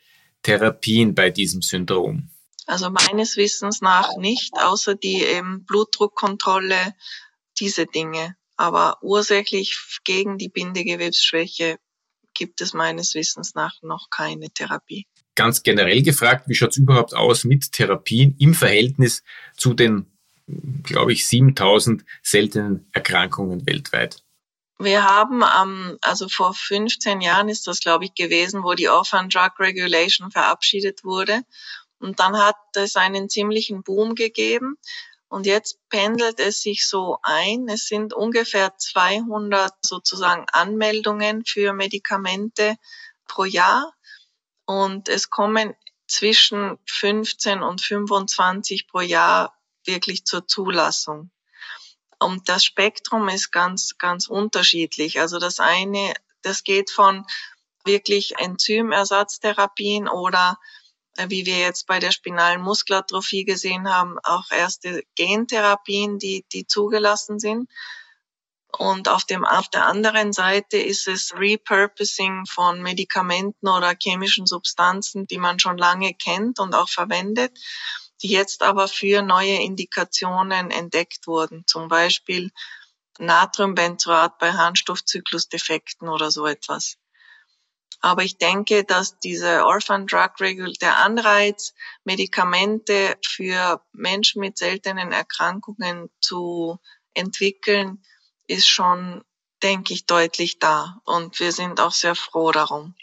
Therapien 0.43 1.15
bei 1.15 1.31
diesem 1.31 1.63
Syndrom? 1.63 2.29
Also 2.67 2.91
meines 2.91 3.35
Wissens 3.35 3.81
nach 3.81 4.15
nicht, 4.17 4.53
außer 4.61 4.93
die 4.93 5.23
ähm, 5.23 5.65
Blutdruckkontrolle, 5.65 6.93
diese 7.59 7.87
Dinge. 7.87 8.35
Aber 8.57 8.99
ursächlich 9.01 9.75
gegen 10.03 10.37
die 10.37 10.49
Bindegewebsschwäche 10.49 11.79
gibt 12.39 12.61
es 12.61 12.73
meines 12.73 13.13
Wissens 13.15 13.53
nach 13.53 13.75
noch 13.81 14.09
keine 14.09 14.49
Therapie. 14.49 15.05
Ganz 15.35 15.61
generell 15.61 16.01
gefragt, 16.01 16.47
wie 16.47 16.55
schaut 16.55 16.71
es 16.71 16.77
überhaupt 16.77 17.13
aus 17.13 17.43
mit 17.43 17.73
Therapien 17.73 18.35
im 18.39 18.53
Verhältnis 18.53 19.23
zu 19.55 19.73
den, 19.73 20.07
glaube 20.83 21.11
ich, 21.11 21.27
7000 21.27 22.05
seltenen 22.23 22.89
Erkrankungen 22.93 23.67
weltweit? 23.67 24.23
Wir 24.79 25.03
haben, 25.03 25.43
ähm, 25.61 25.97
also 26.01 26.29
vor 26.29 26.53
15 26.53 27.19
Jahren 27.19 27.49
ist 27.49 27.67
das, 27.67 27.81
glaube 27.81 28.05
ich, 28.05 28.13
gewesen, 28.13 28.63
wo 28.63 28.73
die 28.73 28.87
Orphan 28.87 29.27
Drug 29.27 29.59
Regulation 29.59 30.31
verabschiedet 30.31 31.03
wurde. 31.03 31.41
Und 31.99 32.21
dann 32.21 32.37
hat 32.37 32.55
es 32.75 32.95
einen 32.95 33.27
ziemlichen 33.27 33.83
Boom 33.83 34.15
gegeben. 34.15 34.77
Und 35.29 35.45
jetzt 35.45 35.77
pendelt 35.89 36.39
es 36.39 36.61
sich 36.61 36.87
so 36.87 37.19
ein. 37.21 37.67
Es 37.69 37.85
sind 37.85 38.13
ungefähr 38.13 38.75
200 38.75 39.73
sozusagen 39.83 40.45
Anmeldungen 40.51 41.45
für 41.45 41.71
Medikamente 41.73 42.75
pro 43.27 43.45
Jahr. 43.45 43.93
Und 44.65 45.07
es 45.07 45.29
kommen 45.29 45.75
zwischen 46.07 46.79
15 46.87 47.61
und 47.61 47.79
25 47.79 48.87
pro 48.87 49.01
Jahr 49.01 49.55
wirklich 49.85 50.25
zur 50.25 50.47
Zulassung. 50.47 51.31
Und 52.19 52.49
das 52.49 52.65
Spektrum 52.65 53.29
ist 53.29 53.51
ganz, 53.51 53.97
ganz 53.97 54.27
unterschiedlich. 54.27 55.19
Also 55.19 55.37
das 55.37 55.59
eine, 55.59 56.13
das 56.41 56.63
geht 56.63 56.89
von 56.89 57.25
wirklich 57.85 58.37
Enzymersatztherapien 58.37 60.07
oder 60.07 60.57
wie 61.27 61.45
wir 61.45 61.57
jetzt 61.57 61.87
bei 61.87 61.99
der 61.99 62.11
spinalen 62.11 62.61
Muskelatrophie 62.61 63.43
gesehen 63.43 63.89
haben, 63.93 64.17
auch 64.23 64.51
erste 64.51 65.03
Gentherapien, 65.15 66.19
die, 66.19 66.45
die 66.53 66.65
zugelassen 66.65 67.39
sind. 67.39 67.69
Und 68.77 69.09
auf, 69.09 69.25
dem, 69.25 69.45
auf 69.45 69.67
der 69.69 69.87
anderen 69.87 70.31
Seite 70.31 70.77
ist 70.77 71.07
es 71.07 71.33
Repurposing 71.35 72.45
von 72.45 72.81
Medikamenten 72.83 73.67
oder 73.67 73.95
chemischen 73.99 74.45
Substanzen, 74.45 75.25
die 75.25 75.39
man 75.39 75.59
schon 75.59 75.77
lange 75.77 76.13
kennt 76.13 76.59
und 76.59 76.75
auch 76.75 76.89
verwendet, 76.89 77.57
die 78.21 78.29
jetzt 78.29 78.61
aber 78.61 78.87
für 78.87 79.23
neue 79.23 79.55
Indikationen 79.55 80.69
entdeckt 80.69 81.25
wurden. 81.25 81.63
Zum 81.65 81.87
Beispiel 81.87 82.51
Natriumbenzoat 83.17 84.37
bei 84.37 84.53
Harnstoffzyklusdefekten 84.53 86.07
oder 86.07 86.29
so 86.29 86.45
etwas. 86.45 86.98
Aber 88.01 88.23
ich 88.23 88.37
denke, 88.37 88.85
dass 88.85 89.19
diese 89.19 89.65
Orphan 89.65 90.07
Drug 90.07 90.31
Regulation, 90.39 90.77
der 90.81 90.97
Anreiz, 90.99 91.73
Medikamente 92.05 93.17
für 93.25 93.83
Menschen 93.91 94.39
mit 94.39 94.57
seltenen 94.57 95.11
Erkrankungen 95.11 96.09
zu 96.21 96.79
entwickeln, 97.13 98.01
ist 98.47 98.67
schon, 98.67 99.23
denke 99.61 99.93
ich, 99.93 100.05
deutlich 100.05 100.59
da. 100.59 101.01
Und 101.03 101.39
wir 101.39 101.51
sind 101.51 101.81
auch 101.81 101.91
sehr 101.91 102.15
froh 102.15 102.51
darum. 102.51 102.95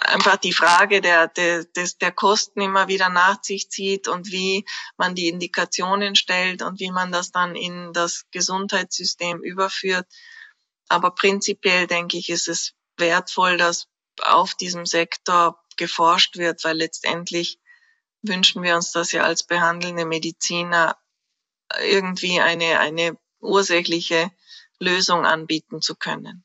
Einfach 0.00 0.36
die 0.36 0.54
Frage 0.54 1.02
der, 1.02 1.28
der, 1.28 1.64
des, 1.64 1.98
der 1.98 2.10
Kosten 2.10 2.62
immer 2.62 2.88
wieder 2.88 3.10
nach 3.10 3.42
sich 3.42 3.70
zieht 3.70 4.08
und 4.08 4.32
wie 4.32 4.64
man 4.96 5.14
die 5.14 5.28
Indikationen 5.28 6.16
stellt 6.16 6.62
und 6.62 6.80
wie 6.80 6.90
man 6.90 7.12
das 7.12 7.30
dann 7.30 7.54
in 7.54 7.92
das 7.92 8.24
Gesundheitssystem 8.30 9.42
überführt. 9.42 10.06
Aber 10.88 11.10
prinzipiell 11.10 11.86
denke 11.86 12.16
ich, 12.16 12.30
ist 12.30 12.48
es 12.48 12.72
wertvoll, 12.96 13.58
dass 13.58 13.86
auf 14.20 14.54
diesem 14.54 14.86
Sektor 14.86 15.58
geforscht 15.76 16.36
wird, 16.36 16.64
weil 16.64 16.76
letztendlich 16.76 17.58
wünschen 18.22 18.62
wir 18.62 18.76
uns 18.76 18.92
das 18.92 19.12
ja 19.12 19.22
als 19.22 19.44
behandelnde 19.44 20.04
Mediziner 20.04 20.96
irgendwie 21.82 22.40
eine, 22.40 22.80
eine 22.80 23.16
ursächliche 23.40 24.30
Lösung 24.80 25.24
anbieten 25.24 25.80
zu 25.80 25.94
können. 25.94 26.44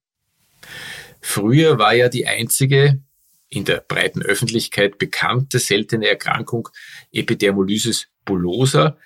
Früher 1.22 1.78
war 1.78 1.94
ja 1.94 2.10
die 2.10 2.28
einzige 2.28 3.02
in 3.50 3.66
der 3.66 3.78
breiten 3.82 4.22
Öffentlichkeit 4.22 4.98
bekannte 4.98 5.60
seltene 5.60 6.08
Erkrankung 6.08 6.70
Epidermolysis 7.12 8.08
bullosa. 8.26 8.98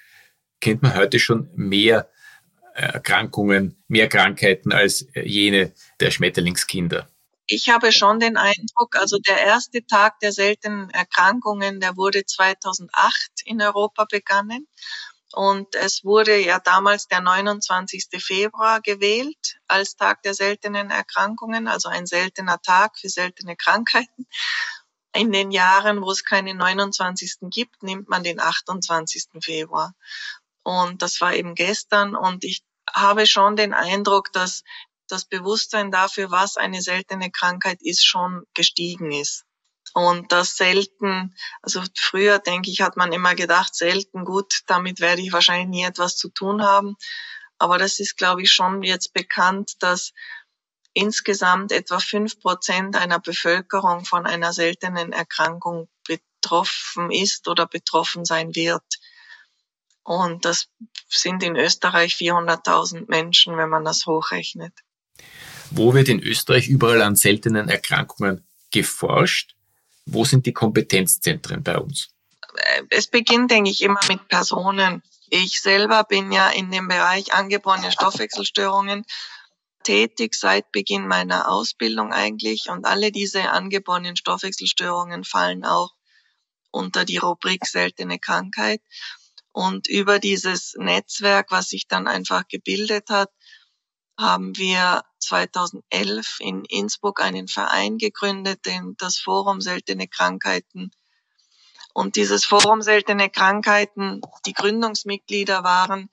Kennt 0.62 0.82
man 0.82 0.96
heute 0.96 1.20
schon 1.20 1.50
mehr 1.56 2.10
Erkrankungen, 2.74 3.84
mehr 3.88 4.08
Krankheiten 4.08 4.72
als 4.72 5.08
jene 5.14 5.74
der 6.00 6.12
Schmetterlingskinder 6.12 7.10
ich 7.48 7.70
habe 7.70 7.92
schon 7.92 8.20
den 8.20 8.38
Eindruck, 8.38 8.98
also 8.98 9.18
der 9.20 9.40
erste 9.40 9.86
Tag 9.86 10.20
der 10.20 10.34
seltenen 10.34 10.90
Erkrankungen, 10.90 11.80
der 11.80 11.96
wurde 11.96 12.26
2008 12.26 13.14
in 13.46 13.62
Europa 13.62 14.06
begangen. 14.06 14.68
Und 15.34 15.76
es 15.76 16.04
wurde 16.04 16.38
ja 16.38 16.60
damals 16.60 17.08
der 17.08 17.22
29. 17.22 18.08
Februar 18.20 18.82
gewählt 18.82 19.60
als 19.68 19.96
Tag 19.96 20.24
der 20.24 20.34
seltenen 20.34 20.90
Erkrankungen, 20.90 21.68
also 21.68 21.90
ein 21.90 22.06
seltener 22.06 22.62
Tag 22.62 22.98
für 22.98 23.10
seltene 23.10 23.56
Krankheiten. 23.56 24.28
In 25.14 25.32
den 25.32 25.52
Jahren, 25.52 26.02
wo 26.02 26.12
es 26.12 26.24
keine 26.24 26.54
29. 26.54 27.50
gibt, 27.50 27.82
nimmt 27.82 28.10
man 28.10 28.24
den 28.24 28.40
28. 28.40 29.28
Februar. 29.42 29.94
Und 30.64 31.02
das 31.02 31.22
war 31.22 31.34
eben 31.34 31.56
gestern. 31.56 32.16
Und 32.16 32.44
ich 32.44 32.64
habe 32.94 33.26
schon 33.26 33.56
den 33.56 33.74
Eindruck, 33.74 34.32
dass 34.34 34.64
das 35.08 35.26
Bewusstsein 35.26 35.92
dafür, 35.92 36.32
was 36.32 36.58
eine 36.58 36.82
seltene 36.82 37.32
Krankheit 37.32 37.80
ist, 37.82 38.06
schon 38.06 38.44
gestiegen 38.54 39.12
ist. 39.12 39.46
Und 39.94 40.32
das 40.32 40.58
selten, 40.58 41.36
also 41.62 41.82
früher 41.96 42.40
denke 42.40 42.70
ich, 42.70 42.82
hat 42.82 42.98
man 42.98 43.14
immer 43.14 43.36
gedacht, 43.36 43.74
selten 43.74 44.26
gut, 44.26 44.62
damit 44.68 45.00
werde 45.00 45.22
ich 45.22 45.32
wahrscheinlich 45.32 45.70
nie 45.70 45.84
etwas 45.84 46.18
zu 46.18 46.30
tun 46.30 46.62
haben. 46.62 46.96
Aber 47.58 47.78
das 47.78 48.00
ist, 48.00 48.18
glaube 48.18 48.44
ich, 48.44 48.52
schon 48.52 48.84
jetzt 48.84 49.14
bekannt, 49.14 49.74
dass 49.80 50.14
insgesamt 50.94 51.72
etwa 51.72 52.00
fünf 52.00 52.40
Prozent 52.40 52.96
einer 52.96 53.20
Bevölkerung 53.20 54.06
von 54.06 54.26
einer 54.26 54.54
seltenen 54.54 55.14
Erkrankung 55.14 55.90
betroffen 56.08 57.12
ist 57.12 57.48
oder 57.48 57.66
betroffen 57.66 58.26
sein 58.26 58.56
wird. 58.56 58.84
Und 60.04 60.46
das 60.46 60.70
sind 61.10 61.44
in 61.44 61.56
Österreich 61.56 62.14
400.000 62.16 63.06
Menschen, 63.08 63.58
wenn 63.58 63.70
man 63.70 63.84
das 63.84 64.06
hochrechnet. 64.06 64.74
Wo 65.72 65.94
wird 65.94 66.08
in 66.08 66.22
Österreich 66.22 66.68
überall 66.68 67.02
an 67.02 67.16
seltenen 67.16 67.70
Erkrankungen 67.70 68.46
geforscht? 68.72 69.56
Wo 70.06 70.24
sind 70.24 70.46
die 70.46 70.54
Kompetenzzentren 70.54 71.64
bei 71.64 71.78
uns? 71.78 72.10
Es 72.90 73.08
beginnt, 73.08 73.52
denke 73.52 73.70
ich, 73.70 73.82
immer 73.82 74.00
mit 74.08 74.28
Personen. 74.30 75.04
Ich 75.30 75.62
selber 75.62 76.04
bin 76.06 76.32
ja 76.32 76.50
in 76.50 76.72
dem 76.72 76.88
Bereich 76.88 77.34
angeborene 77.34 77.92
Stoffwechselstörungen 77.92 79.04
tätig 79.84 80.36
seit 80.36 80.72
Beginn 80.72 81.08
meiner 81.08 81.50
Ausbildung 81.50 82.12
eigentlich 82.12 82.70
und 82.70 82.86
alle 82.86 83.12
diese 83.12 83.52
angeborenen 83.52 84.18
Stoffwechselstörungen 84.18 85.24
fallen 85.24 85.64
auch 85.64 85.94
unter 86.72 87.06
die 87.06 87.18
Rubrik 87.18 87.66
seltene 87.66 88.20
Krankheit. 88.20 88.82
Und 89.54 89.88
über 89.88 90.20
dieses 90.20 90.76
Netzwerk, 90.78 91.52
was 91.52 91.70
sich 91.70 91.88
dann 91.88 92.08
einfach 92.08 92.48
gebildet 92.50 93.10
hat, 93.10 93.32
haben 94.18 94.58
wir 94.58 95.04
2011 95.20 96.38
in 96.40 96.66
Innsbruck 96.66 97.22
einen 97.22 97.48
Verein 97.48 97.98
gegründet, 97.98 98.66
den, 98.66 98.96
das 98.98 99.18
Forum 99.18 99.62
Seltene 99.62 100.08
Krankheiten. 100.08 100.92
Und 101.94 102.16
dieses 102.16 102.46
Forum 102.46 102.82
Seltene 102.82 103.30
Krankheiten, 103.30 104.22
die 104.46 104.54
Gründungsmitglieder 104.54 105.64
waren 105.64 106.10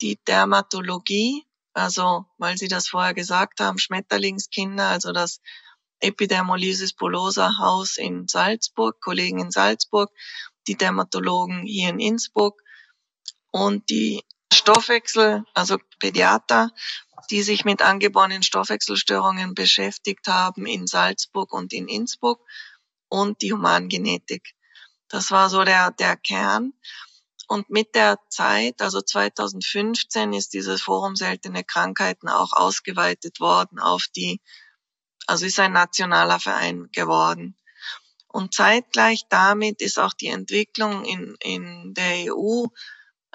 die 0.00 0.18
Dermatologie, 0.26 1.44
also 1.72 2.26
weil 2.38 2.56
Sie 2.56 2.68
das 2.68 2.88
vorher 2.88 3.14
gesagt 3.14 3.60
haben, 3.60 3.78
Schmetterlingskinder, 3.78 4.88
also 4.88 5.12
das 5.12 5.40
Epidermolysis 6.00 6.92
bullosa 6.92 7.58
Haus 7.58 7.96
in 7.96 8.28
Salzburg, 8.28 9.00
Kollegen 9.00 9.40
in 9.40 9.50
Salzburg, 9.50 10.10
die 10.66 10.76
Dermatologen 10.76 11.62
hier 11.62 11.90
in 11.90 12.00
Innsbruck 12.00 12.62
und 13.50 13.88
die 13.90 14.22
Stoffwechsel, 14.52 15.44
also 15.54 15.78
Pädiater, 15.98 16.70
die 17.26 17.42
sich 17.42 17.64
mit 17.64 17.82
angeborenen 17.82 18.42
Stoffwechselstörungen 18.42 19.54
beschäftigt 19.54 20.26
haben 20.26 20.66
in 20.66 20.86
Salzburg 20.86 21.52
und 21.52 21.72
in 21.72 21.88
Innsbruck 21.88 22.40
und 23.08 23.42
die 23.42 23.52
Humangenetik. 23.52 24.54
Das 25.08 25.30
war 25.30 25.48
so 25.48 25.64
der, 25.64 25.90
der 25.92 26.16
Kern. 26.16 26.72
Und 27.48 27.70
mit 27.70 27.94
der 27.94 28.18
Zeit, 28.28 28.82
also 28.82 29.00
2015, 29.00 30.32
ist 30.32 30.52
dieses 30.52 30.82
Forum 30.82 31.14
seltene 31.14 31.62
Krankheiten 31.62 32.28
auch 32.28 32.52
ausgeweitet 32.52 33.38
worden 33.38 33.78
auf 33.78 34.06
die, 34.16 34.40
also 35.28 35.46
ist 35.46 35.60
ein 35.60 35.72
nationaler 35.72 36.40
Verein 36.40 36.88
geworden. 36.90 37.56
Und 38.26 38.52
zeitgleich 38.52 39.22
damit 39.30 39.80
ist 39.80 39.98
auch 39.98 40.12
die 40.12 40.26
Entwicklung 40.26 41.04
in, 41.04 41.36
in 41.40 41.94
der 41.94 42.34
EU 42.34 42.66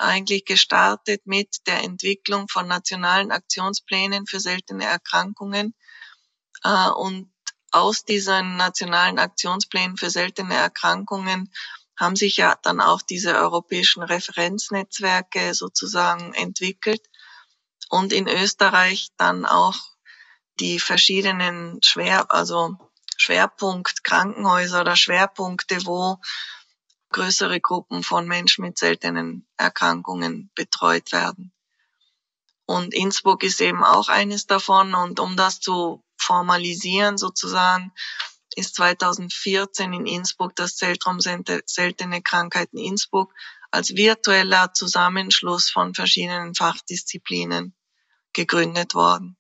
eigentlich 0.02 0.46
gestartet 0.46 1.26
mit 1.26 1.68
der 1.68 1.84
Entwicklung 1.84 2.48
von 2.50 2.68
nationalen 2.68 3.32
Aktionsplänen 3.32 4.26
für 4.26 4.40
seltene 4.40 4.86
Erkrankungen. 4.86 5.76
Äh, 6.64 6.90
und 6.90 7.32
aus 7.72 8.04
diesen 8.04 8.58
nationalen 8.58 9.20
Aktionsplänen 9.20 9.98
für 9.98 10.10
seltene 10.10 10.56
Erkrankungen 10.56 11.52
haben 11.98 12.16
sich 12.16 12.38
ja 12.38 12.56
dann 12.64 12.82
auch 12.82 13.02
diese 13.02 13.36
europäischen 13.36 14.04
Referenznetzwerke 14.04 15.54
sozusagen 15.54 16.34
entwickelt 16.34 17.02
und 17.90 18.12
in 18.12 18.28
Österreich 18.28 19.10
dann 19.18 19.46
auch 19.46 19.76
die 20.60 20.80
verschiedenen 20.80 21.80
Schwer, 21.84 22.32
also 22.32 22.76
Schwerpunkt 23.18 24.04
Krankenhäuser 24.04 24.82
oder 24.82 24.96
Schwerpunkte, 24.96 25.86
wo 25.86 26.18
größere 27.12 27.60
Gruppen 27.60 28.04
von 28.04 28.28
Menschen 28.28 28.64
mit 28.64 28.78
seltenen 28.78 29.48
Erkrankungen 29.58 30.52
betreut 30.56 31.12
werden. 31.12 31.54
Und 32.66 32.94
Innsbruck 32.94 33.44
ist 33.44 33.60
eben 33.60 33.84
auch 33.84 34.08
eines 34.08 34.48
davon. 34.48 34.96
Und 34.96 35.20
um 35.20 35.36
das 35.36 35.60
zu 35.60 36.04
formalisieren 36.18 37.18
sozusagen, 37.18 37.92
ist 38.56 38.76
2014 38.76 39.94
in 39.94 40.06
Innsbruck 40.06 40.56
das 40.56 40.76
Zentrum 40.76 41.20
Seltene 41.20 42.22
Krankheiten 42.22 42.78
Innsbruck 42.78 43.34
als 43.72 43.96
virtueller 43.96 44.74
Zusammenschluss 44.74 45.70
von 45.70 45.94
verschiedenen 45.94 46.56
Fachdisziplinen 46.56 47.74
gegründet 48.34 48.96
worden. 48.96 49.38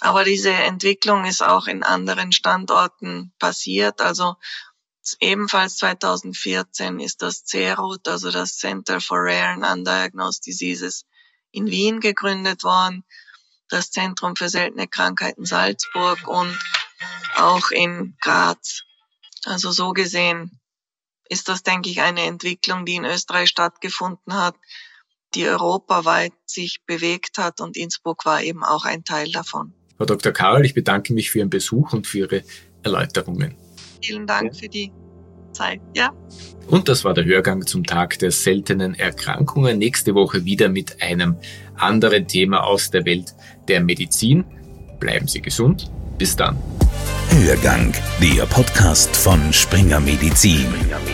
Aber 0.00 0.24
diese 0.24 0.52
Entwicklung 0.52 1.24
ist 1.24 1.42
auch 1.42 1.66
in 1.66 1.82
anderen 1.82 2.32
Standorten 2.32 3.32
passiert. 3.38 4.00
Also 4.00 4.36
Ebenfalls 5.20 5.76
2014 5.76 7.00
ist 7.00 7.22
das 7.22 7.44
CERUT, 7.44 8.08
also 8.08 8.30
das 8.30 8.56
Center 8.56 9.00
for 9.00 9.18
Rare 9.18 9.54
and 9.54 9.64
Undiagnosed 9.64 10.46
Diseases 10.46 11.04
in 11.50 11.66
Wien 11.66 12.00
gegründet 12.00 12.64
worden, 12.64 13.04
das 13.68 13.90
Zentrum 13.90 14.36
für 14.36 14.48
seltene 14.48 14.88
Krankheiten 14.88 15.44
Salzburg 15.44 16.26
und 16.26 16.58
auch 17.36 17.70
in 17.70 18.16
Graz. 18.20 18.82
Also 19.44 19.70
so 19.70 19.92
gesehen 19.92 20.60
ist 21.28 21.48
das, 21.48 21.62
denke 21.62 21.90
ich, 21.90 22.00
eine 22.00 22.22
Entwicklung, 22.22 22.84
die 22.84 22.96
in 22.96 23.04
Österreich 23.04 23.48
stattgefunden 23.48 24.34
hat, 24.34 24.56
die 25.34 25.46
europaweit 25.46 26.32
sich 26.46 26.80
bewegt 26.86 27.38
hat 27.38 27.60
und 27.60 27.76
Innsbruck 27.76 28.24
war 28.24 28.42
eben 28.42 28.62
auch 28.62 28.84
ein 28.84 29.04
Teil 29.04 29.30
davon. 29.30 29.74
Frau 29.96 30.04
Dr. 30.06 30.32
Karl, 30.32 30.64
ich 30.64 30.74
bedanke 30.74 31.12
mich 31.12 31.30
für 31.30 31.38
Ihren 31.38 31.50
Besuch 31.50 31.92
und 31.92 32.06
für 32.06 32.18
Ihre 32.18 32.44
Erläuterungen. 32.82 33.63
Vielen 34.04 34.26
Dank 34.26 34.52
ja. 34.52 34.60
für 34.60 34.68
die 34.68 34.92
Zeit, 35.52 35.80
ja. 35.94 36.10
Und 36.66 36.88
das 36.88 37.04
war 37.04 37.14
der 37.14 37.24
Hörgang 37.24 37.66
zum 37.66 37.84
Tag 37.84 38.18
der 38.18 38.30
seltenen 38.30 38.94
Erkrankungen. 38.94 39.78
Nächste 39.78 40.14
Woche 40.14 40.44
wieder 40.44 40.68
mit 40.68 41.02
einem 41.02 41.36
anderen 41.76 42.26
Thema 42.26 42.64
aus 42.64 42.90
der 42.90 43.04
Welt 43.04 43.34
der 43.68 43.80
Medizin. 43.80 44.44
Bleiben 44.98 45.28
Sie 45.28 45.42
gesund. 45.42 45.90
Bis 46.18 46.36
dann. 46.36 46.56
Hörgang, 47.30 47.92
der 48.20 48.46
Podcast 48.46 49.16
von 49.16 49.52
Springer 49.52 50.00
Medizin. 50.00 50.60
Springer 50.60 50.98
Medizin. 51.00 51.13